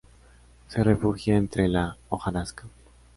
[0.67, 2.63] Se refugia entre la hojarasca.